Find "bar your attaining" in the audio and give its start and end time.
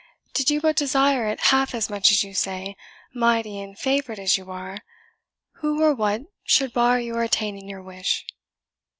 6.73-7.69